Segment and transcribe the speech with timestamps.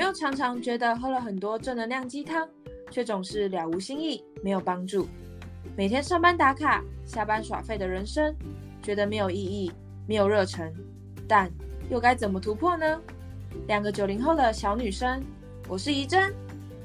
[0.00, 2.48] 没有常常觉得喝了很多正能量鸡汤，
[2.90, 5.06] 却总是了无新意，没有帮助？
[5.76, 8.34] 每天上班打卡，下班耍废的人生，
[8.82, 9.70] 觉得没有意义，
[10.08, 10.72] 没有热忱，
[11.28, 11.50] 但
[11.90, 12.98] 又该怎么突破呢？
[13.66, 15.22] 两个九零后的小女生，
[15.68, 16.32] 我是怡珍，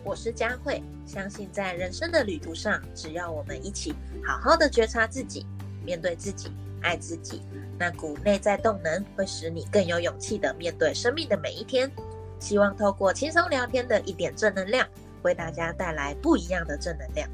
[0.03, 0.83] 我是佳慧。
[1.05, 3.93] 相信在人生的旅途上，只要我们一起
[4.25, 5.45] 好好的觉察自己，
[5.85, 6.51] 面对自己，
[6.81, 7.41] 爱自己，
[7.79, 11.89] 那股内在动能会使你更有勇气的面对生命的每一天。
[12.39, 14.87] 希望透过轻松聊天的一点正能量，
[15.23, 17.29] 为大家带来不一样的正能量。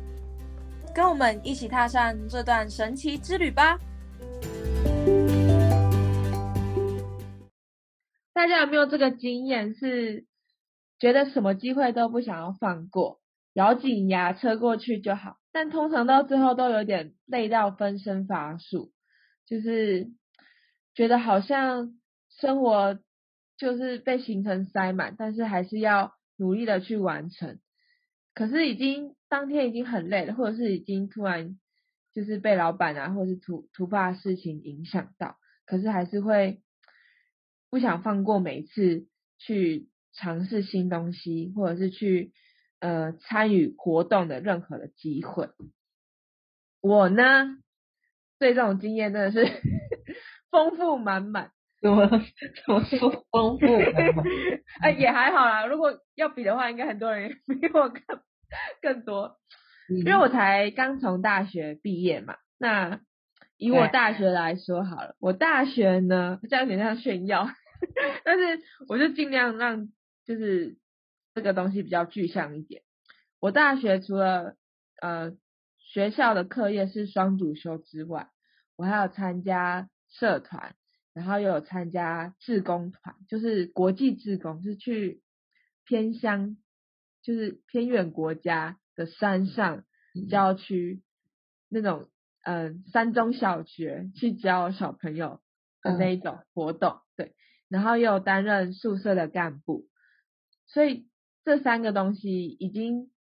[0.94, 3.78] 跟我们一起踏上这段神奇之旅吧！
[8.34, 9.74] 大家有没有这个经验？
[9.74, 10.26] 是
[11.00, 13.20] 觉得什么机会都不想要放过，
[13.54, 18.92] 咬紧牙撑过去就好，但通常到最后都有点累到分身乏术，
[19.46, 20.10] 就是
[20.94, 21.94] 觉得好像
[22.30, 23.00] 生活
[23.62, 27.60] 就是被行程塞满，但是还是要努力的去完成。
[28.34, 31.60] 可是已经当天已经很累了，或者是已经突然
[32.12, 36.64] 就是被老板啊，或者是突突发事情影响到，可是还是会
[37.70, 39.06] 不想放过每一次
[39.38, 42.34] 去尝试新东西，或者是去
[42.80, 45.50] 呃参与活动的任何的机会。
[46.82, 47.60] 我呢，
[48.40, 49.46] 对这种经验真的是
[50.50, 51.52] 丰富满满。
[51.82, 52.20] 怎么怎
[52.68, 53.66] 么说丰富？
[54.82, 55.66] 哎，也还好啦。
[55.66, 58.02] 如果要比的话，应该很多人比我更
[58.82, 59.38] 更多。
[59.90, 62.38] 因为我才刚从大学毕业嘛。
[62.58, 63.02] 那
[63.58, 67.50] 以我大学来说好了，我大学呢这样有点像炫耀，
[68.24, 69.88] 但是我就尽量让
[70.26, 70.78] 就是
[71.34, 72.84] 这个东西比较具象一点。
[73.40, 74.56] 我大学除了
[75.02, 75.32] 呃
[75.80, 78.30] 学校的课业是双主修之外，
[78.78, 80.76] 我还有参加社团。
[81.14, 85.22] 然后又有参加志工团，就是国际志工，是去
[85.86, 86.56] 偏乡，
[87.22, 89.84] 就是偏远国家的山上
[90.30, 91.02] 郊区
[91.68, 92.08] 那种，
[92.44, 95.42] 嗯，山中小学去教小朋友
[95.82, 97.36] 的那一种活动，对。
[97.68, 99.88] 然后又担任宿舍的干部，
[100.68, 101.10] 所以
[101.44, 103.12] 这三个东西已经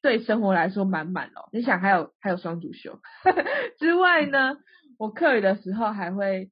[0.00, 1.50] 对生活来说满满了。
[1.52, 3.00] 你想还有还有双主修
[3.78, 4.56] 之外呢，
[4.98, 6.50] 我课余的时候还会。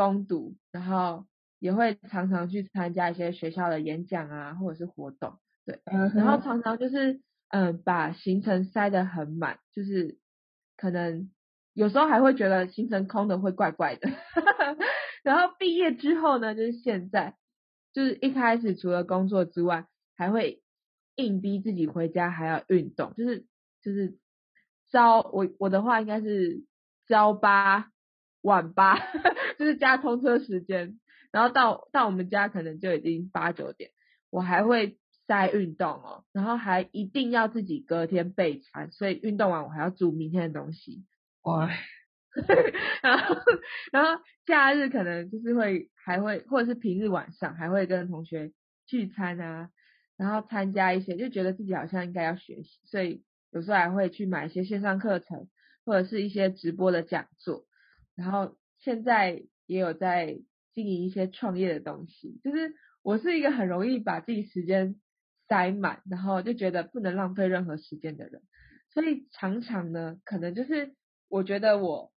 [0.00, 1.26] 攻读，然后
[1.58, 5.78] 也会常常去参加一些学校的演讲啊，或者是活动，对，
[6.14, 10.16] 然后常常就是嗯，把行程塞得很满，就是
[10.78, 11.30] 可能
[11.74, 14.08] 有时候还会觉得行程空的会怪怪的。
[15.22, 17.36] 然后毕业之后呢，就是现在，
[17.92, 19.86] 就是一开始除了工作之外，
[20.16, 20.62] 还会
[21.16, 23.44] 硬逼自己回家还要运动，就是
[23.82, 24.16] 就是
[24.90, 26.64] 招我我的话应该是
[27.06, 27.90] 招八。
[28.42, 28.98] 晚八
[29.58, 30.98] 就是加通车时间，
[31.30, 33.90] 然后到到我们家可能就已经八九点，
[34.30, 41.04] 我还会塞运动哦，然后还一定要自己隔天备餐，所以运动完我还要煮明天的东西。
[41.42, 41.68] 哇，
[43.02, 43.36] 然后
[43.92, 48.52] 然后假日可能就是会还会或者是平日晚上还会跟同学
[48.86, 49.70] 聚餐啊，
[50.16, 55.48] 然后参加一些就觉得自己好像应该要学习，所以有时候还会去买一些线上课程
[55.84, 57.64] 或者是一些直播的讲座。
[58.20, 60.38] 然后现在也有在
[60.74, 65.00] 经营一些创业的东西，就是我是一个很容易把自己时间
[65.48, 68.42] 塞满，然后就觉得不能浪费任何时间的人，
[68.90, 70.94] 所以常常呢，可能就是
[71.28, 72.12] 我觉得我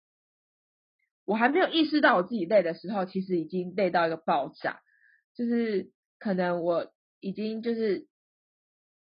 [1.24, 4.80] 我还没有意识到我自己累的时候，其实已经累到一个爆炸，
[5.36, 8.08] 就是可能我已经就是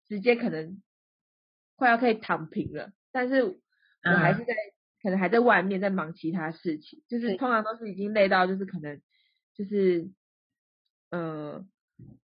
[0.07, 0.81] 直接可能
[1.75, 3.59] 快要可以躺平了，但是我
[4.01, 4.55] 还是在。
[5.01, 9.01] 可能还在外面在忙其他事情，就是通常都是已经累到，就是可能
[9.55, 10.09] 就是，
[11.09, 11.69] 嗯，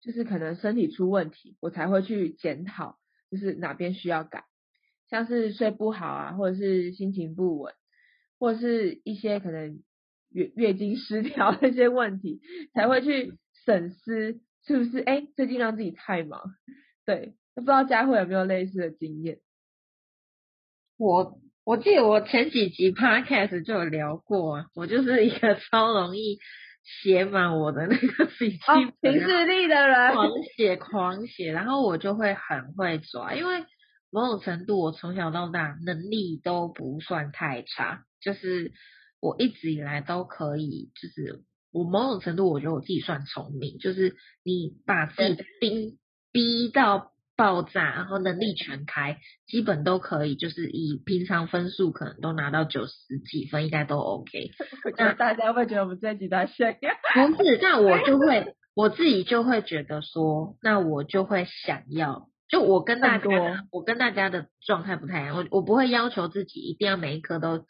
[0.02, 2.98] 就是可能身体出问题，我才会去检讨，
[3.32, 4.44] 就是哪边需要改，
[5.10, 7.74] 像是睡不好啊，或者是心情不稳，
[8.40, 9.82] 或者是一些可能
[10.30, 12.42] 月月经失调那些问题，
[12.74, 16.56] 才会去审思是不是哎最近让自己太忙，
[17.06, 19.40] 对，不知道佳慧有没有类似的经验？
[20.98, 21.40] 我。
[21.66, 26.38] 我记得我前几集 podcast 就有聊过，我就是一个 超容易
[27.02, 28.60] 写满我的那个笔记
[29.02, 33.64] 本、平视力的人，狂写狂写，然后我就会很会抓，因为
[34.12, 38.72] 某种程度我从小到大能力都不算太差，就是
[39.20, 41.42] 我一直以来都可以，就是
[41.74, 45.98] 我某种程度我觉得我自己算聪明，就是你把自己逼
[46.32, 47.15] 逼到。
[47.36, 54.52] 爆炸，然后能力全开，基本都可以，就是以平常分数可能都拿到九十几分，应该都 OK。
[54.98, 56.92] 那大家会觉得我们这几大炫耀？
[57.36, 63.28] 不是，那我就会我自己就会觉得说，那我就会想要，就我跟大家，
[63.72, 67.66] 我跟大家的状态不太一样，我我不会要求自己一定要每一科都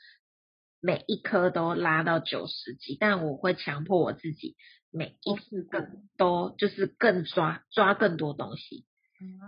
[0.79, 4.55] 每一科都拉到九十几，但我会强迫我自己
[4.91, 5.87] 每一次更
[6.17, 8.85] 都就是更抓抓更多东西。
[9.21, 9.39] 嗯，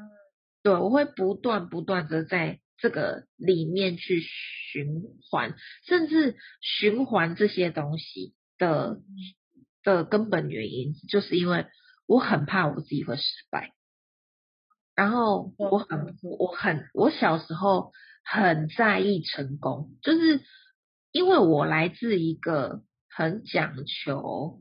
[0.63, 5.55] 对，我会不断不断的在这个里面去循环，
[5.85, 9.01] 甚至循环这些东西的。
[9.83, 11.65] 的根本原因就是因为
[12.07, 13.71] 我很怕我自己会失败，
[14.95, 20.41] 然后我很我很我小时候很在意成功，就是
[21.13, 24.59] 因为我来自一个很讲求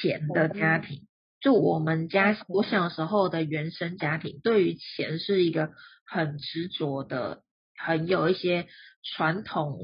[0.00, 1.06] 钱的家庭，
[1.40, 5.70] 就我们家我小时候的原生家庭对于钱是一个
[6.04, 7.42] 很执着的，
[7.76, 8.66] 很有一些
[9.02, 9.80] 传统。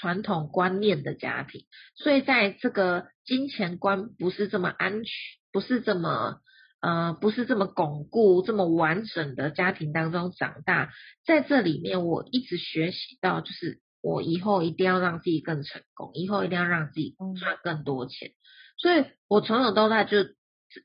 [0.00, 5.12] 传统观念的家庭，所以在这个金钱观不是这么安全，
[5.52, 6.40] 不是这么
[6.80, 10.90] 呃，不是这么巩固、这么完整的家庭当中长大，
[11.24, 18.32] 在这里面我一直学习到，就是我以后一定要让自己更成功，以后一定要让自己赚更多钱，
[18.78, 20.16] 所以我从小到大就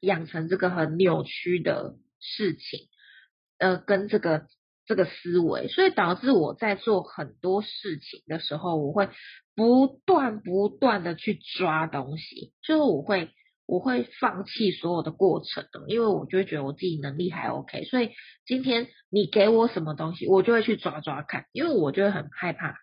[0.01, 2.88] 养成这个很扭曲的事情，
[3.57, 4.47] 呃，跟这个。
[4.86, 9.07] 这个思维，所以导致我在做很多事情的时候，我会
[9.56, 13.30] 不断不断的去抓东西，就是我会
[13.68, 18.09] 我会放弃所有的过程，因为我就会觉得我自己能力还 OK，所以
[18.47, 22.80] 今天你给我什么东西，我就会去抓抓看，因为我就会很害怕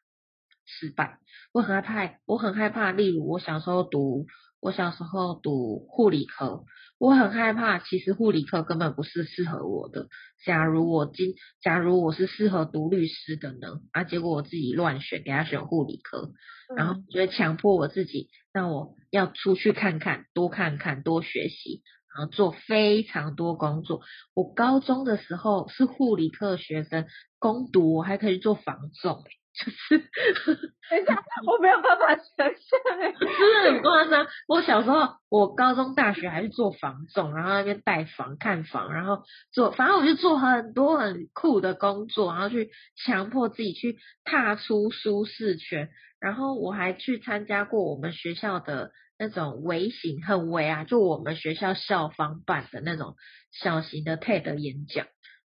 [0.65, 1.19] 失败，
[1.53, 4.27] 我很害怕，我很害怕，例如我小时候读。
[4.67, 6.65] 我小时候读护理科，
[6.99, 10.09] 我很害怕，其实护理科根本不是适合我的。
[10.45, 13.81] 假如我今，假如我是适合读律师的呢？
[13.93, 16.33] 啊，结果我自己乱选，给他选护理科，
[16.77, 21.83] 然后就会强迫我自己，那我要出去看看，多看看，多学习，
[22.13, 24.01] 然后做非常多工作。
[24.35, 27.07] 我高中的时候是护理科学生，
[27.39, 29.23] 攻读我还可以做防重。
[29.57, 29.99] 就是，
[30.91, 34.27] 等一下，我没有办法想象，哎，真的很夸张。
[34.49, 39.23] 我小时候，我高中、大学还是做房总，然后那边带房、看房，然后
[39.53, 42.71] 做，反正我就做很多很酷的工作，然后去
[43.05, 45.89] 强迫自己去踏出舒适圈。
[46.21, 53.17] 然后我还去参加过我们学校的那种微型、很微啊，就我们学校校方办的那种
[53.53, 55.07] 小型的 TED 演讲。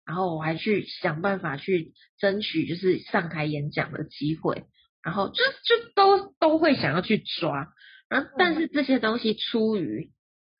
[0.09, 4.63] 然后我还去想办法去争取，就是上台演讲的机会，
[5.03, 7.71] 然后就就都都会想要去抓，
[8.09, 10.09] 然后但是这些东西出于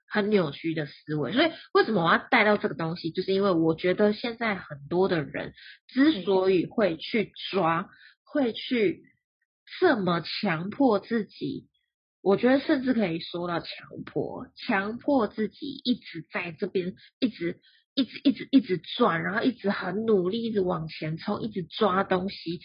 [0.08, 5.54] 很扭曲的思维，所以为什么我要带到这个东西，就是因为我觉得现在很多的人
[5.88, 7.90] 之所以会去抓，
[8.24, 9.02] 会去
[9.80, 11.70] 这么强迫自己，
[12.22, 13.68] 我觉得甚至可以说到强
[14.06, 17.60] 迫，强迫自己一直在这边一直。
[17.96, 22.62] 一直一直一直转，然后一直很努力，一直往前冲，一直抓东西。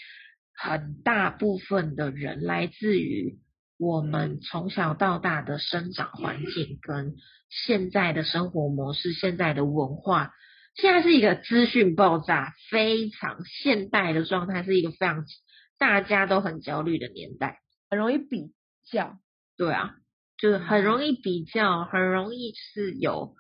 [0.57, 3.41] 很大部分的人来自于
[3.77, 7.17] 我们从小到大的生长环境跟
[7.51, 10.33] 现在的生活模式，现在的文化，
[10.77, 15.25] 现在是一个资讯爆炸，非常现代的状态，是一个非常
[15.77, 17.59] 大家都很焦虑的年代，
[17.91, 18.53] 很容易比
[18.93, 19.19] 较。
[19.57, 19.97] 对啊，
[20.39, 23.35] 就是很容易比较，很容易是有。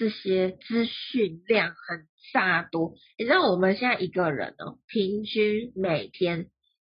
[0.00, 6.46] 这些资讯量很大多，你知道我们现在一个人哦，平均每天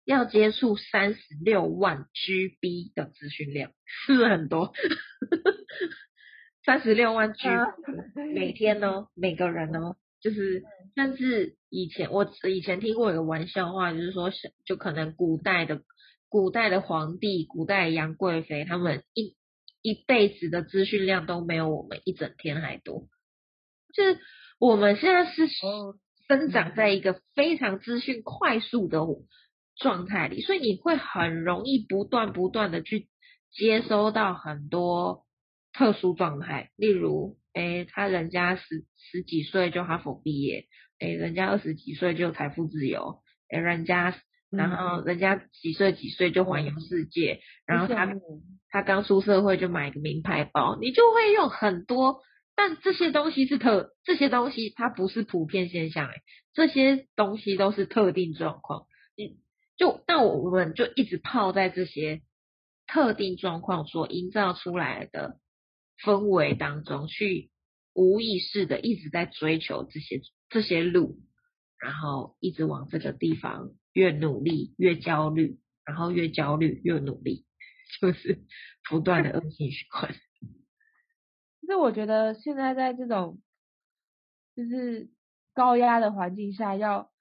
[0.03, 4.73] 要接触三十六万 GB 的资讯量，是不是很多？
[6.65, 7.47] 三十六万 G
[8.35, 14.33] 每天哦，每个人呢，就是甚至以前我以前听过一个玩笑话，就是说，
[14.65, 15.81] 就可能古代的
[16.27, 19.37] 古代的皇帝、古代杨贵妃他们一。
[19.81, 23.07] 一辈子的资讯量都没有我们一整天还多，
[23.93, 24.19] 就是
[24.59, 28.99] 我们现在是生长在一个非常资讯快速的
[29.75, 33.07] 状态里，所以你会很容易不断不断的去
[33.51, 35.25] 接收到很多
[35.73, 40.67] 特殊状态，例如，哎，他人家十十几岁就哈佛毕业，
[40.99, 44.19] 哎，人家二十几岁就财富自由，哎，人家。
[44.49, 48.07] 然后人家几岁几岁就环游世界，然后他
[48.69, 52.21] 他刚出社会就买个名牌包，你就会用很多，
[52.55, 56.21] 但这些东西是特这些东西它不是普遍现象哎，
[56.53, 58.87] 这些东西都是特定状况，
[59.17, 59.37] 你
[59.75, 62.21] 就那我们就一直泡在这些
[62.87, 65.39] 特定状况所营造出来的
[66.01, 67.51] 氛围当中去，
[67.93, 71.17] 无意识的一直在追求这些这些路，
[71.79, 73.71] 然后一直往这个地方。
[73.97, 77.47] 越努力越焦虑，然后越焦虑越努力，
[77.99, 78.43] 就是
[78.87, 80.13] 不断的恶性循环。
[81.61, 83.41] 就是我觉得现在在这种
[84.55, 85.09] 就是
[85.55, 87.11] 高压的环境下，要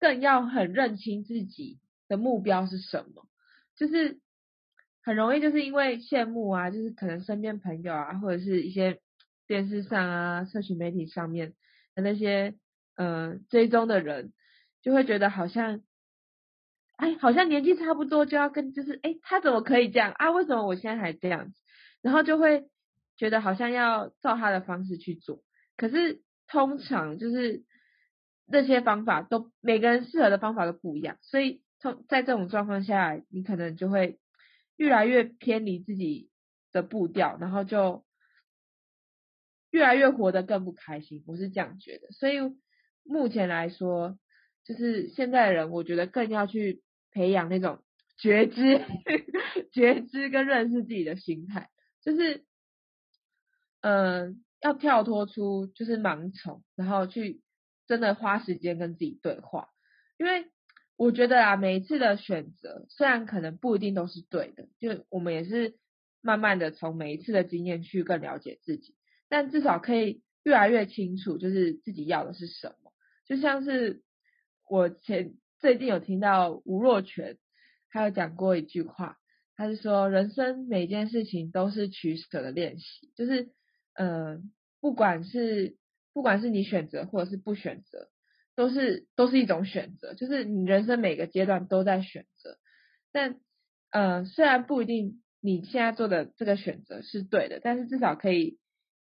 [0.00, 3.28] 更要很认清自己的目标是什么，
[3.76, 4.18] 就是
[5.00, 9.00] 很容易就是因为羡慕啊，就是可能身边朋友啊，或者是一些
[9.46, 11.54] 电视上啊、社群媒体上面
[11.94, 12.56] 的那些
[12.96, 14.32] 呃追踪的人，
[14.82, 15.82] 就会觉得好像。
[16.96, 20.32] 哎，好像年纪差不多就要跟，就是哎，他怎么可以这样啊？
[20.32, 21.54] 为什么我现在还这样子？
[22.02, 22.68] 然后就会
[23.16, 25.44] 觉得好像要照他的方式去做。
[25.76, 27.62] 可是通常就是
[28.46, 34.18] 那些方法都每个人适合的方法都不一样，所以从在这种状况下，你可能就会
[34.76, 36.30] 越来越偏离自己
[36.72, 38.04] 的步调，然后就
[39.70, 41.22] 越来越活得更不开心。
[41.28, 42.08] 我是这样觉得。
[42.10, 42.38] 所以
[43.04, 44.18] 目前来说，
[44.68, 46.82] 就是现在的人，我觉得更要去。
[47.10, 47.82] 培养那种
[48.18, 48.84] 觉知、
[49.72, 51.70] 觉知跟认识自己的心态，
[52.02, 52.44] 就是，
[53.80, 57.40] 嗯，要跳脱出就是盲从，然后去
[57.86, 59.70] 真的花时间跟自己对话。
[60.18, 60.52] 因为
[60.96, 65.76] 我觉得啊，每一次的选择虽然可能不一定都是对的，就我们也是
[66.20, 68.94] 慢慢的从每一次的经验去更了解自己，
[69.30, 72.92] 但至少可以越来越清楚，就是自己要的是什么。
[73.24, 74.02] 就像是
[74.68, 75.34] 我前。
[75.60, 77.36] 最近有听到吴若权，
[77.90, 79.16] 他有讲过一句话，
[79.56, 83.48] 他是说人生每件事情都是取舍的练习，就是，
[83.94, 85.76] 嗯，不管是
[86.14, 88.08] 不管是你选择或者是不选择，
[88.54, 92.56] 都是都是一种选择，就是你人生每个阶段都在选择，
[93.10, 93.40] 但，
[93.90, 98.60] 呃，虽然不一定你现在做的这个选择是对的，但是至少可以，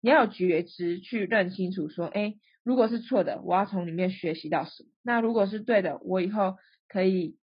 [0.00, 2.36] 你要有觉知去认清楚说，哎。
[2.66, 4.88] 如果是错的，我要从里面学习到什么？
[5.04, 6.56] 那如果是对的，我以后
[6.88, 7.38] 可以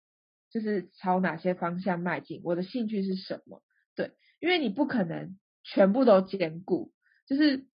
[0.50, 2.42] 就是朝哪些方向迈进？
[2.44, 3.62] 我的兴趣是什么？
[3.96, 6.92] 对，因为你不可能全部都兼顾，
[7.28, 7.68] 就是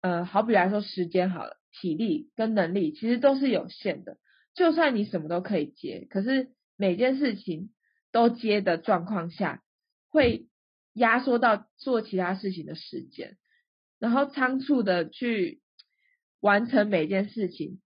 [0.00, 4.16] 呃，好比来说时间好了，体力跟能力其实都是有限的。
[4.54, 7.68] 就算你什么都可以接，可是每件事情
[8.12, 9.62] 都接的状况下，
[10.08, 10.48] 会
[10.94, 13.36] 压缩到做其他事情的时间，
[13.98, 15.60] 然后仓促的去。
[16.40, 17.80] 完成每件事情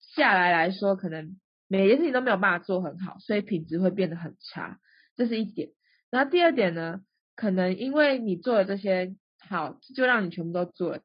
[0.00, 4.78] 下来来说，可能每件事情都没有办法做很好，所以品质会变得很差，
[5.16, 5.70] 这是一点。
[6.10, 7.00] 然后第二点呢，
[7.34, 11.02] 可能因为你做了这些好，就让你全部都做了，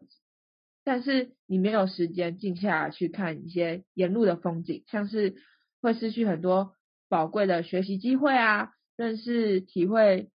[0.84, 5.36] 但是你没有时间静下来去看一些沿路的风景，像是
[5.82, 6.76] 会失去很多
[7.10, 10.30] 宝贵的学习机会啊，认识体会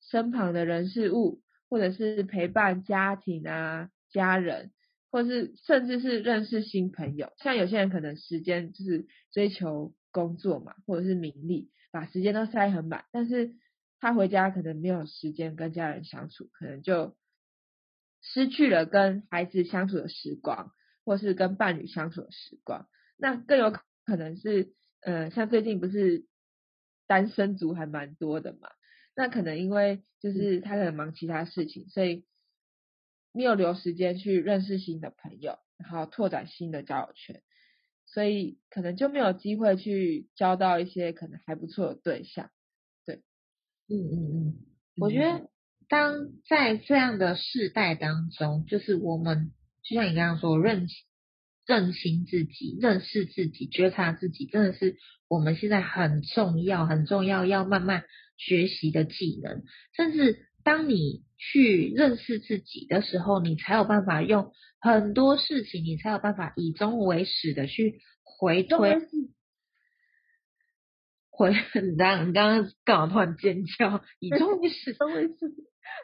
[0.00, 4.70] 身旁的人事物，或者是陪伴家庭啊家人。
[5.10, 13.54] 或是甚至是认识新朋友，像有些人可能时间就是追求工作嘛，或者是名利，把时间都塞很满，但是
[13.98, 17.16] 他回家可能没有时间跟家人相处，可能就
[18.22, 20.72] 失去了跟孩子相处的时光，
[21.04, 22.88] 或是跟伴侣相处的时光。
[23.16, 23.72] 那更有
[24.04, 26.24] 可能是，呃，像最近不是
[27.08, 28.68] 单身族还蛮多的嘛，
[29.16, 32.24] 那可能因为就是他可能忙其他事情，所以。
[33.32, 37.42] 没有留时间去认识新的朋友，然后拓展新的交友圈，
[38.06, 42.50] 所以可能就没有机会去交到一些可能还不错的对象。
[43.06, 43.22] 对，
[43.88, 44.54] 嗯嗯嗯，
[44.96, 45.48] 我觉得
[45.88, 49.52] 当在这样的世代当中，就是我们
[49.84, 50.88] 就像你刚刚说，认
[51.66, 54.96] 认清自己、认识自己、觉察自己，真的是
[55.28, 58.02] 我们现在很重要、很重要要慢慢
[58.36, 59.62] 学习的技能，
[59.94, 60.49] 甚至。
[60.62, 68.98] 当你去认识自己的时候，你才有办法用很多事情，你才有办法以终为始的去回推。
[71.30, 71.52] 回，
[71.82, 74.04] 你刚你刚刚干嘛突然尖叫？
[74.18, 75.34] 以终为始，终为始，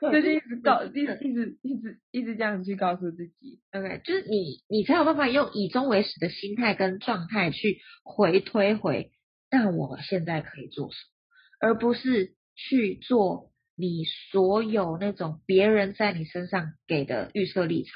[0.01, 3.61] 就是一直告，一直一直一直一直这样去告诉自己。
[3.73, 9.13] OK，就是你你才有办法用以终为始的心态跟状态去回推回，
[9.51, 13.51] 那我现在可以做什么，而不是去做。
[13.79, 17.93] 你所有那种别人在你身上给的预设立场，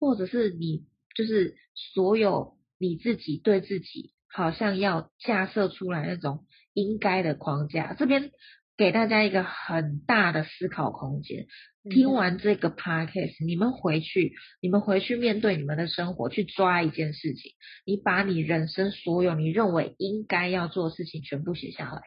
[0.00, 1.54] 或者是你就是
[1.94, 8.32] 所有你自己对自己好像要架设出来那种应该的框架，这边
[8.76, 11.46] 给大家一个很大的思考空间。
[11.88, 17.52] 听完这个 podcast，你们回去，你们回去面对你们的生活，去抓一件事情，
[17.86, 22.02] 你把你人生所有你认为应该要做的事情全部写下来。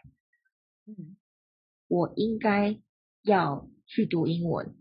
[0.85, 1.15] 嗯，
[1.87, 2.77] 我应该。
[3.25, 4.75] 要去读英文，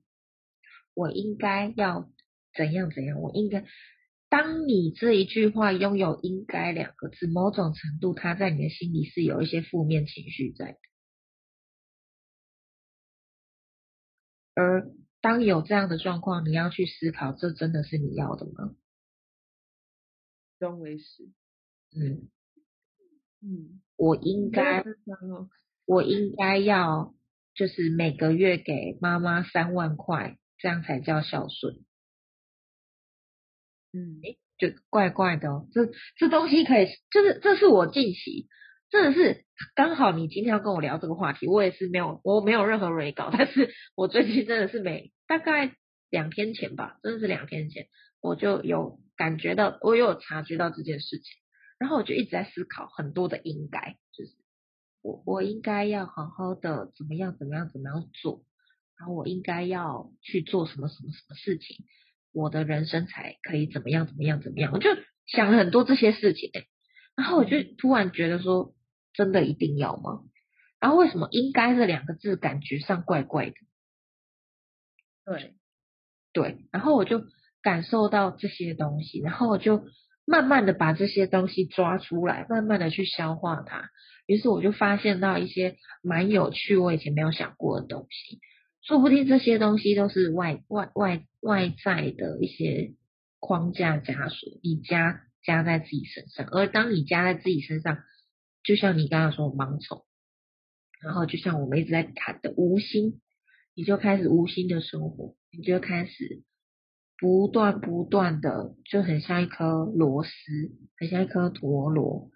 [0.94, 2.10] 我应该要
[2.54, 3.20] 怎样怎样？
[3.20, 3.64] 我应该，
[4.28, 10.78] 当你这一句话拥有“应该”两个字，某种程度，它在你的心里是有一些负面情绪在的。
[14.54, 18.76] 而当有这样的状况，你要去思考，这真的是你要的吗？
[20.60, 21.24] 终为始。
[21.96, 22.28] 嗯
[23.40, 25.48] 嗯，我应该，哦
[25.86, 27.14] 我应该要，
[27.54, 31.74] 就是每个月给妈妈三万块，这样才叫孝顺。
[33.92, 34.20] 嗯，
[34.58, 35.68] 就怪怪的哦。
[35.72, 38.48] 这这东西可以，就是这是我近期
[38.90, 39.44] 真的是
[39.74, 45.76] 刚好你今天要跟我聊这个话题，我也是没有我没有任何 re 稿， 但是我最近真的是每大概
[46.10, 47.86] 两天前吧，真的是两天前，
[48.20, 51.24] 我就有感觉到，我有察觉到这件事情，
[51.78, 54.32] 然后我就一直在思考很多的应该，就是
[55.04, 58.42] 我我应该要好好的怎么样怎么样怎么样做，
[58.98, 61.84] 然后我应该要去做什么什么什么事情。
[62.32, 64.88] 我的人生才可以怎么样怎么样怎么样，我就
[65.26, 66.64] 想了很多这些事情哎、
[67.16, 68.74] 然后我就突然觉得说，
[69.12, 70.22] 真的一定要吗？
[70.80, 73.56] 然后为什么“应该”这两个字感觉上怪怪的？
[75.26, 75.54] 对，
[76.32, 77.22] 对，然后我就
[77.60, 79.84] 感受到这些东西，然后我就
[80.24, 83.90] 慢慢的把这些东西抓出来，慢慢的去消化它。
[84.26, 88.40] 于是我就发现到一些蛮有趣，我以前没有想过的东西。
[88.82, 92.92] 说不定这些东西都是外外外外在的一些
[93.40, 97.98] 框架枷锁，你加加在自己身上，而当你加在自己身上，
[98.62, 100.04] 就像你刚刚说的盲从，
[101.00, 103.20] 然后就像我们一直在谈的无心，
[103.74, 106.42] 你就开始无心的生活，你就开始
[107.18, 110.30] 不断不断的，就很像一颗螺丝，
[110.98, 112.30] 很像一颗陀螺，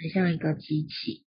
[0.00, 1.24] 很像一个机器，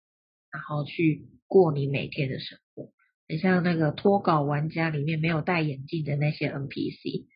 [0.51, 2.91] 然后去过你每天的生活。
[3.27, 7.27] 很像那个脱稿玩家里面没有戴眼镜的那些 NPC，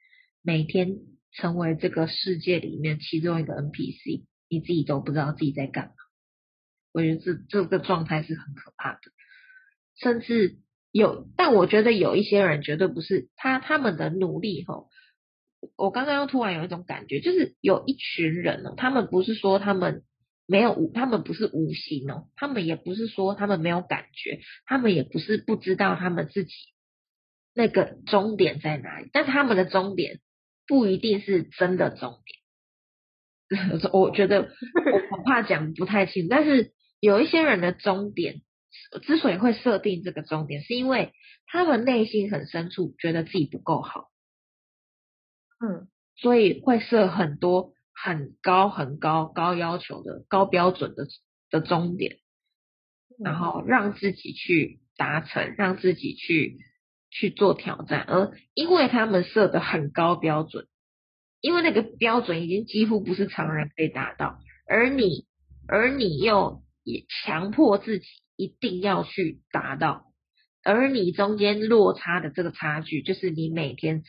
[0.41, 0.98] 每天
[1.31, 5.93] 成为这个世界里面其中一个 NPC，你自己都不知道自己在干嘛。
[6.91, 9.00] 我觉得这这个状态是很可怕的，
[9.98, 10.57] 甚至
[10.91, 14.89] 有，但我觉得有一些人绝对不是他他们的努力吼。
[15.77, 20.04] 我刚刚又突然有一种感觉，就是有一群人呢，他们不是说他们。
[20.47, 26.53] 没有无，他们不是无心哦，他们也不是说他们没有感觉，他们也不是不知道他们自己
[27.53, 30.19] 那个终点在哪里，但他们的终点
[30.67, 32.39] 不一定是真的终点。
[33.93, 38.41] 我觉得我恐怕讲不太清，但是有一些人的终点
[39.03, 41.13] 之所以会设定这个终点，是因为
[41.47, 44.10] 他们内心很深处觉得自己不够好，
[45.60, 47.75] 嗯，所以会设很多。
[47.95, 51.08] 很高很高高要求的高标准的
[51.49, 52.17] 的终点，
[53.17, 56.58] 然后让自己去达成，让自己去
[57.10, 60.67] 去做挑战，而因为他们设的很高标准，
[61.39, 65.25] 因为那个标准已经几乎不是常人可以达到，而你
[65.67, 68.05] 而你又也强迫自己
[68.36, 70.12] 一定要去达到，
[70.63, 74.03] 而你中间落差的这个差距，就是你每天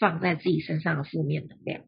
[0.00, 1.84] 放在自己身上的负面能量。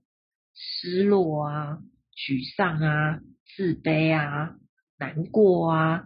[0.54, 1.78] 失落啊，
[2.16, 3.20] 沮丧啊，
[3.56, 4.56] 自卑啊，
[4.98, 6.04] 难过啊，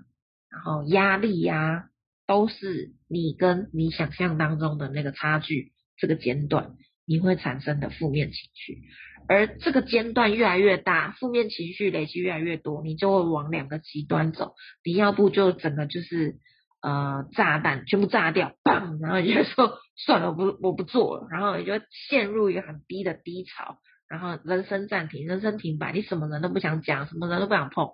[0.51, 1.85] 然后压力呀、啊，
[2.27, 6.77] 都是你跟你想象当中的那个差距，这个间断
[7.07, 8.83] 你会产生的负面情绪。
[9.27, 14.55] 而这个间断越来越大，负面情绪累积越来越多，你就会往两个极端走。
[14.85, 16.37] 你要不就整个就是
[16.83, 18.55] 呃炸弹全部炸掉，
[19.01, 21.73] 然后你就说 算了，我不我不做了，然后你就
[22.09, 23.79] 陷入一个很低的低潮。
[24.09, 27.91] 然后人生暂停，人生停摆，你什么人都不想讲，什么人都不想碰。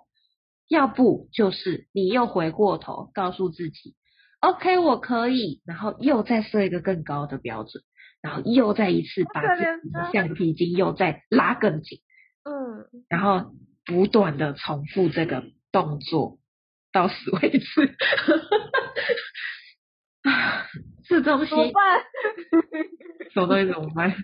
[0.67, 3.95] 要不就是你又回过头告诉自己
[4.39, 7.83] ，OK，我可以，然后又再设一个更高的标准，
[8.21, 11.99] 然后又再一次把自己的橡皮筋又再拉更紧，
[12.43, 13.53] 嗯，然后
[13.85, 15.43] 不断的重复这个
[15.73, 16.39] 动作
[16.93, 17.95] 到死为止。
[20.23, 20.67] 啊，
[21.03, 22.03] 这东西怎么办？
[23.33, 24.15] 什么东西怎么办？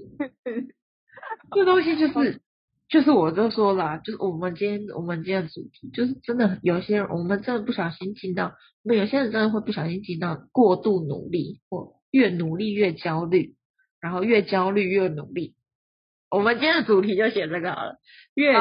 [1.54, 2.40] 这东西就是，
[2.88, 13.54] 就是我就说了，就是我们今天我们今天的主题，就是真的有些人，我们真的不小心进到，我们有些人真的会不小心进到过度努力，或越努力越焦虑，
[14.00, 15.54] 然后越焦虑越努力。
[16.30, 17.98] 我们今天的主题就写这个好了，
[18.34, 18.52] 越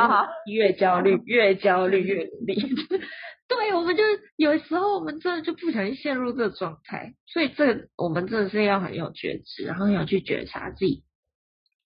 [0.46, 2.56] 越焦虑，越焦虑越努力。
[3.48, 11.04] 对，我们就是有时候我们真的就不小心陷入这个状态，所以这个我们真的是要很有觉知，然后要去觉察自己。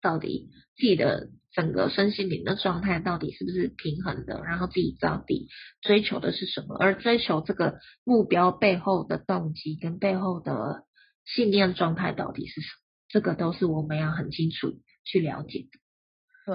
[0.01, 4.41] 到底自己的整个身心灵的状态到底是不是平衡的？
[4.43, 5.47] 然后自己到底
[5.81, 6.75] 追求的是什么？
[6.79, 10.83] 而追求这个目标背后的动机跟背后的
[11.25, 12.81] 信念状态到底是什么？
[13.09, 15.79] 这个都是我们要很清楚去了解的。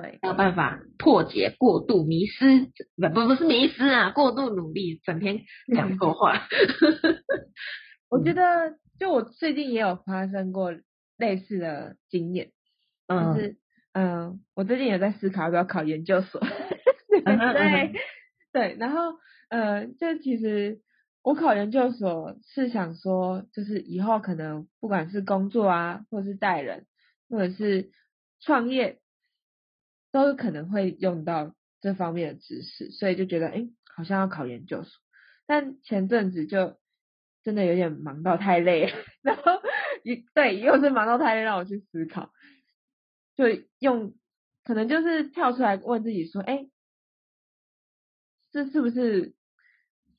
[0.01, 5.41] 对，没有办法破解过度迷失，不不不是迷失啊，过度努力，整天
[5.75, 6.49] 讲错话。
[8.09, 10.73] 我觉得就我最近也有发生过
[11.19, 12.53] 类似的经验，
[13.09, 13.57] 就是
[13.93, 16.41] 嗯，我最近也在思考要不要考研究所，
[17.09, 17.93] 对
[18.53, 20.81] 对，然后呃，就其实
[21.23, 26.87] 我考研究所是想说，就是以后可能不管是工作啊，或者是带人，
[27.29, 27.91] 或者是
[28.41, 29.01] 创业，
[30.11, 34.91] 都有可能会用到这方面的知识，所以就觉得哎，好像要考研究所。
[35.47, 36.79] 但前阵子就
[37.45, 39.43] 真的有点忙到太累了， 然后
[40.03, 42.31] 一对又是忙到太累，让我去思考，
[43.37, 43.45] 就
[43.79, 44.15] 用
[44.65, 46.69] 可能就是跳出来问自己说，哎，
[48.51, 49.35] 这是不是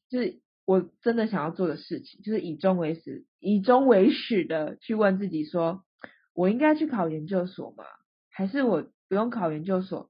[0.10, 2.22] 就是我真的想要做的事情？
[2.22, 5.86] 就是以终为始，以终为始的去问自己说，
[6.34, 7.86] 我应该去考研究所吗？
[8.30, 10.10] 还是我不用考研究所，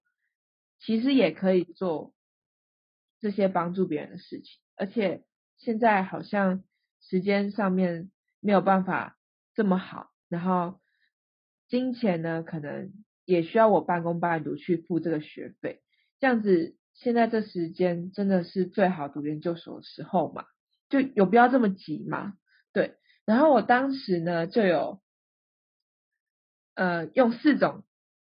[0.80, 2.14] 其实也可以做
[3.20, 4.62] 这些帮助别人的事情？
[4.76, 5.26] 而且
[5.58, 6.64] 现在好像
[7.02, 9.18] 时间上面没有办法
[9.54, 10.80] 这么好，然后
[11.74, 12.94] 金钱呢，可能
[13.26, 15.82] 也需要我半工半读去付这个学费，
[16.20, 20.46] 这样子现在这时间真的是最好读研究所的时候嘛？
[20.88, 22.38] 就有必要这么急吗？
[22.74, 25.02] 对，然后我当时呢就有
[26.76, 27.84] 呃用四种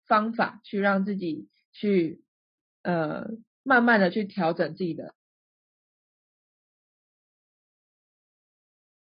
[0.07, 2.23] 方法去让自己去
[2.83, 3.31] 呃
[3.63, 5.13] 慢慢的去调整自己的。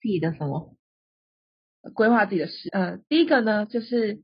[0.00, 0.73] 自己的什么
[1.92, 2.68] 规划自己的事？
[2.70, 4.22] 呃，第一个呢，就是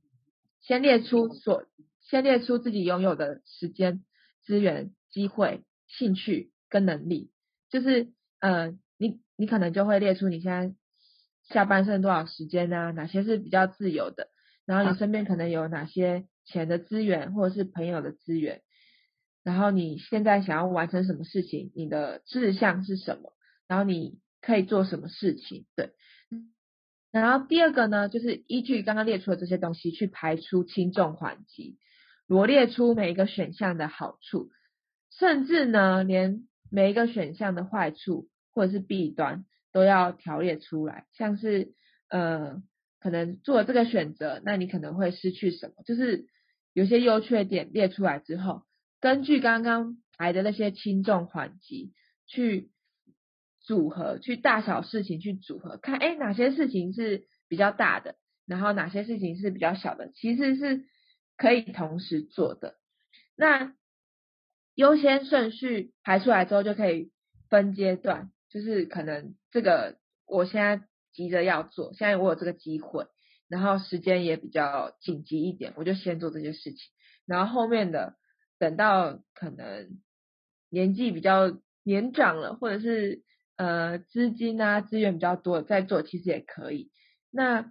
[0.61, 1.65] 先列出所，
[2.01, 4.05] 先列出自己拥有的时间、
[4.45, 7.31] 资源、机会、兴趣跟能力。
[7.69, 8.09] 就是，
[8.41, 10.75] 呃，你你可能就会列出你现在
[11.49, 12.91] 下班剩多少时间啊？
[12.93, 14.29] 哪些是比较自由的？
[14.65, 18.63] 然后你身边可能有哪些钱的资源或者是朋友的资源？
[19.43, 21.73] 然后你现在想要完成什么事情？
[21.75, 23.33] 你的志向是什么？
[23.69, 24.19] 然后你。
[24.43, 25.67] 可以做什么事情？
[25.77, 25.91] 对，
[27.13, 31.77] 然后第二个呢，就是依据刚刚列出的这些东西去排出轻重缓急，
[32.27, 34.51] 罗列出每一个选项的好处，
[35.19, 41.07] 甚至呢，连每一个选项的坏处或者是弊端都要条列出来。
[41.13, 41.73] 像是
[42.09, 42.63] 呃，
[43.01, 45.83] 可能做这个选择，那你可能会失去什么？
[45.85, 46.27] 就是
[46.73, 48.63] 有些优缺点列出来之后，
[49.01, 51.93] 根据刚刚排的那些轻重缓急
[52.27, 52.71] 去。
[53.71, 60.87] 组合去大小事情去组合看，哎，哪些事情是比较大的，然后哪些事情是比较小的，其实是
[61.37, 62.75] 可以同时做的。
[63.37, 63.73] 那
[64.75, 67.13] 优先顺序排出来之后，就可以
[67.49, 73.07] 分阶段，就是可能这个我现在急着要做，现在我有这个机会，
[73.47, 76.91] 然后时间也比较紧急一点，我就先做这些事情。
[77.25, 78.17] 然后后面的
[78.59, 80.01] 等到可能
[80.71, 83.23] 年纪比较年长了，或者是
[83.61, 86.91] 呃，资金啊，资源比较多，在做其实也可以。
[87.31, 87.71] 那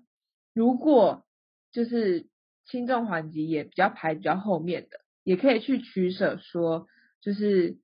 [0.53, 1.25] 如果
[1.71, 2.27] 就是
[2.63, 6.85] 轻重缓急也比较排比较后面的，也可以去取舍，说
[7.21, 7.79] 就是，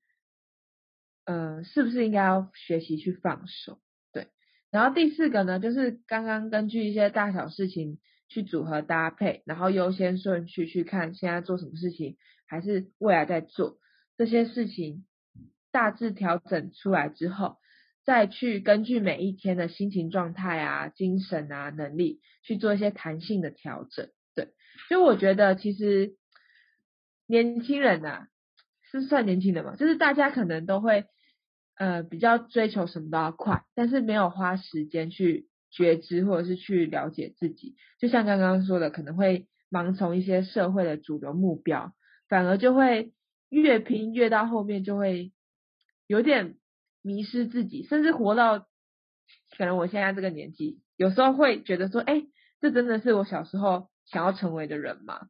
[1.25, 3.79] 呃，是不是应该要学习去放手？
[4.13, 4.27] 对。
[4.69, 13.79] 然后第四个呢，就是刚刚根据一些大小事情去组合搭配，然后优先顺序去看现在做什么事情，还是未来在做
[14.15, 15.07] 这些事情，
[15.71, 17.57] 大致调整出来之后。
[18.05, 24.49] 再去根据每一天的心情状态啊、精神啊、能力去做一些弹性的调整，对。
[24.87, 26.13] 所以我觉得其实
[27.25, 28.27] 年轻人呐，
[28.91, 31.05] 是算年轻人嘛，就是大家可能都会
[31.77, 37.75] 呃比较追求什么都要快，但是没有花时间去觉知或者是去了解自己。
[37.99, 41.91] 就像刚刚说的，可能会盲从一些社会的主流目标，
[42.29, 43.13] 反而就会
[43.49, 45.31] 越拼越到后面就会
[46.05, 46.55] 有点。
[47.05, 48.67] 迷失自己，甚至活到
[49.55, 52.23] 可能我现在这个年纪，有时候会觉得说，哎，
[52.59, 55.27] 这真的是我小时候想要成为的人吗？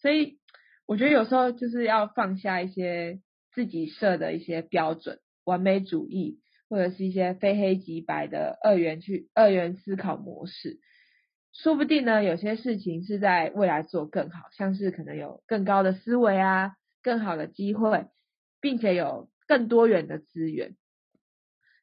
[0.00, 0.38] 所以
[0.86, 3.20] 我觉得有时候就是要放下一些
[3.52, 10.78] 自己设的一些标准，完美主义，或者是一些非黑即白的二元去二元思考模式，
[11.52, 18.06] 说不定呢，有些事情是在未来做更好，像是可能有更高的思维啊，更好的机会，
[18.60, 20.76] 并且有更多元的资源。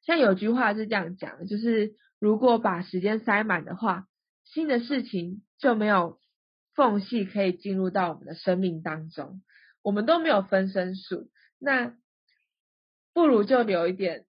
[0.03, 4.07] 像有句话是这样讲的，就是如果把时间塞满的话，
[4.43, 6.19] 新的事情就没有
[6.73, 9.41] 缝隙可以进入到我们的生命当中，
[9.81, 11.97] 我们都没有分身术，那
[13.13, 14.25] 不如就留一点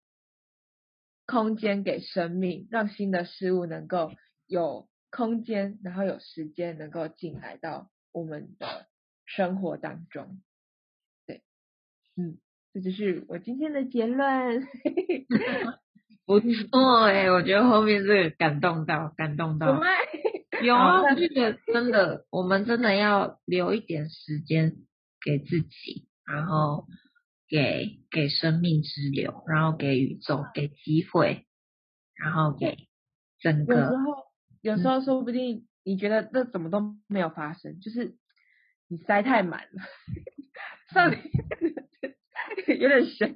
[1.25, 4.11] 空间给生命，让新的事物能够
[4.47, 8.87] 有空间，然后有时间能够进来到我们的
[9.25, 10.41] 生活当中。
[11.27, 11.43] 对，
[12.15, 12.39] 嗯。
[12.73, 14.67] 这就是我今天的结论。
[16.25, 19.81] 不错哎，我觉得后面这个感动到，感动到。
[20.61, 24.75] 有啊，我就觉得真的，我们真的要留一点时间
[25.25, 26.85] 给自己，然后
[27.47, 31.47] 给给生命之流，然后给宇宙给机会，
[32.13, 32.77] 然后给
[33.39, 33.73] 整个。
[33.75, 34.15] 有时候，
[34.61, 38.15] 有时候说不定你觉得这怎么都没有发生，就是
[38.87, 39.81] 你塞太满了，
[40.93, 41.23] 上天
[42.67, 43.35] 有点悬，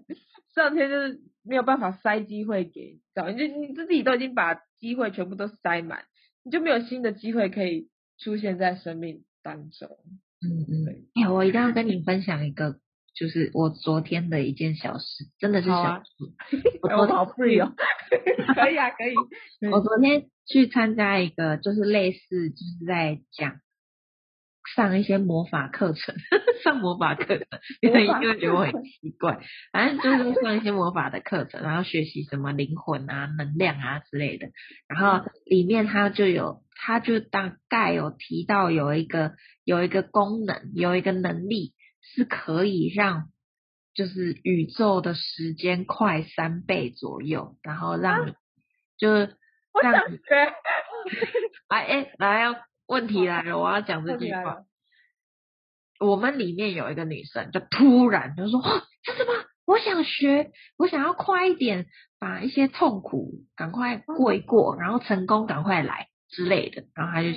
[0.54, 6.06] 上天就是没有办法塞机会给，知道就你自己都已经把机会全部都塞满。
[6.44, 9.90] 你就没有新的机会可以出现在生命当中。
[10.42, 12.76] 嗯嗯，哎，我一定要跟你分享一个，
[13.16, 15.06] 就是我昨天的一件小事，
[15.40, 16.10] 真的是小事。
[16.84, 17.74] 我昨天好 free 哦，
[18.56, 19.16] 可以啊，可以。
[19.72, 23.62] 我昨天去参加一个，就是类似就是在讲。
[24.76, 26.16] 上一些魔法课程，
[26.64, 27.48] 上魔法课程，
[27.82, 29.40] 因为因为觉得我很奇怪，
[29.72, 34.48] 反正就是上一些魔法的课程，然后学习什么灵魂啊、能量啊之类的。
[34.88, 39.34] 然后里面它就有，它就大概有提到有一个
[39.66, 43.30] 有一个功能，有一个能力是可以让
[43.94, 48.34] 就是宇宙的时间快三倍左右，然后让你
[48.98, 49.36] 就是
[49.82, 50.18] 让你
[51.68, 52.64] 哎哎来。
[52.94, 54.64] 问题来了，我要讲这句话。
[56.00, 58.62] 我们里面有一个女生，就突然就说
[59.04, 59.46] ：“真的吗？
[59.66, 61.88] 我想学，我想要快一点，
[62.20, 67.30] 把一些痛苦赶快过一过，然后成功赶快来之类的。”然后她就，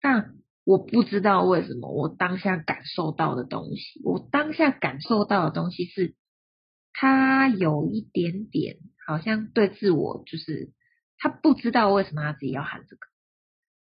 [0.00, 6.14] 但我不知道为什么，我当下感受到的东西，我当下感受到的东西是，
[6.92, 10.72] 她有一点点好像对自我，就是
[11.18, 13.06] 她不知道为什么她自己要喊这个。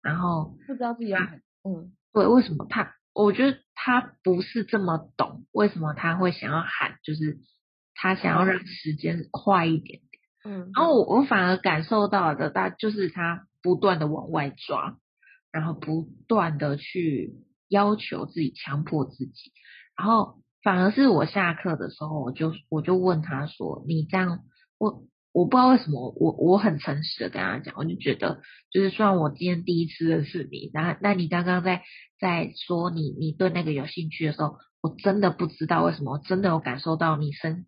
[0.02, 1.20] 然后不知道自己要
[1.64, 2.96] 嗯，对，为什么怕？
[3.14, 7.40] 我觉得他不是这么懂为什么他会想要喊，就是
[7.94, 10.22] 他想要让时间快一点点。
[10.44, 14.98] 嗯，然后我我反而感受到的，他就是他不断的往外抓，
[15.52, 17.34] 然后不断的去
[17.68, 19.52] 要求自己，强迫自己。
[19.98, 24.40] 然后反而是我下课的时候，我就我就问他说：“你这样
[24.78, 31.84] 我。”我不知道为什么，我我很诚实的跟他讲，我就觉得，就是虽然我今天第一次认识你，那那你刚刚在
[32.20, 37.66] 在说你你对那个有兴趣的时候，我真的不知道为什么，真的有感受到你身，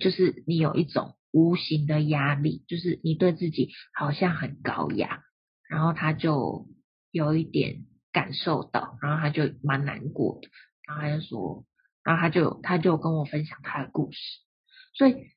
[0.00, 5.20] 就是你有一种无形的压力，就是你对自己好像很高压，
[5.68, 6.66] 然后他就
[7.10, 10.48] 有一点感受到，然后他就蛮难过的，
[10.86, 11.66] 然后他就说，
[12.02, 14.18] 然后他就他就跟我分享他的故事，
[14.94, 15.35] 所以。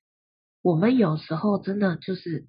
[0.69, 2.45] 我们有时候真的就是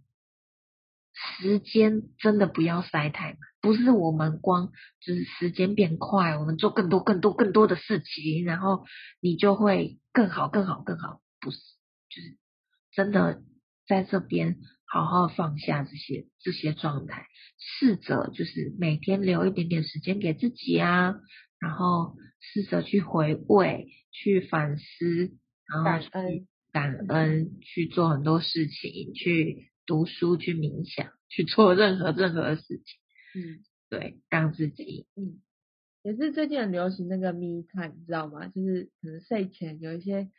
[1.41, 8.85] 时间真的不要塞太满，不是我们光就是时间变快，我们做更多更多更多的事情，然后
[9.23, 11.57] 你就会更好更好更好，不是
[12.11, 12.37] 就是
[12.93, 13.43] 真的
[13.87, 17.27] 在这边好好放下这些这些状态，
[17.59, 21.15] 试着就是每天留一点点时间给自己啊，
[21.59, 24.85] 然后试着去回味、去反思，
[25.67, 26.11] 然后去。
[26.73, 32.85] 感恩去做很多事情，去读书，去冥想，去做任何任何的事情。
[33.35, 35.41] 嗯，对，让自己嗯，
[36.03, 38.47] 也是最近很流行那个 me time，你知道吗？
[38.49, 40.31] 就是可能睡前有一些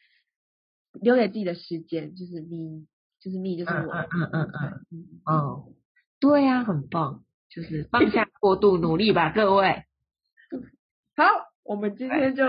[0.93, 2.85] 留给自己的时间，就是 me，
[3.19, 3.93] 就是 me，就是我。
[3.93, 5.21] 嗯嗯嗯嗯嗯。
[5.25, 5.73] 哦，
[6.19, 9.83] 对呀，很棒，就是放下 过度努力吧，各位。
[11.15, 11.23] 好，
[11.63, 12.45] 我们今天就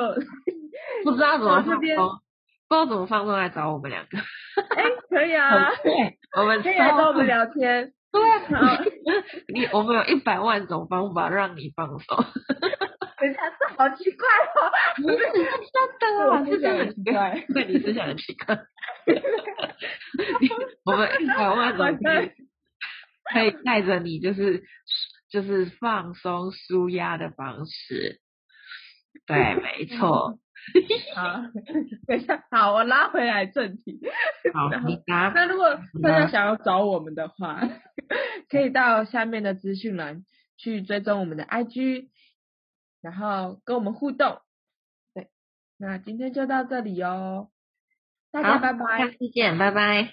[1.05, 2.23] 不知道怎么。
[2.73, 5.93] 不知道怎么放松来找我们两个，哎，可以啊， 对，
[6.41, 8.23] 我们可以来找我们聊天，对，
[9.53, 12.17] 你我们有一百万种方法让你放松，
[13.21, 15.19] 等一下，这好奇怪哦，不是
[16.01, 18.59] 真的啊，是真的很奇怪，对，你思想很奇怪，
[20.87, 21.99] 我们一百万种
[23.35, 24.63] 可以带着你，就是
[25.31, 28.19] 就是放松舒压的方式，
[29.27, 30.39] 对，没错。
[31.15, 31.43] 好，
[32.07, 34.01] 等一下，好，我拉回来正题。
[34.55, 35.33] 好，你答。
[35.35, 37.61] 那如果大家想要找我们的话，
[38.49, 40.25] 可以到下面的资讯栏
[40.57, 42.09] 去追踪我们的 IG，
[43.01, 44.39] 然后跟我们互动。
[45.15, 45.29] 对，
[45.79, 47.49] 那今天就到这里哦，
[48.31, 50.13] 大家拜拜，下次见，拜拜。